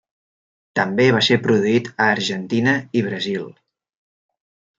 [0.79, 3.45] També va ser produït a Argentina i Brasil.